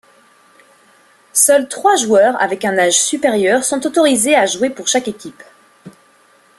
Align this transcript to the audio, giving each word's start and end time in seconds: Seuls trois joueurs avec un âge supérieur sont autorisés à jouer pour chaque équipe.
Seuls 1.31 1.67
trois 1.69 1.95
joueurs 1.95 2.35
avec 2.41 2.65
un 2.65 2.75
âge 2.79 2.99
supérieur 2.99 3.63
sont 3.63 3.85
autorisés 3.85 4.33
à 4.33 4.47
jouer 4.47 4.71
pour 4.71 4.87
chaque 4.87 5.07
équipe. 5.07 5.43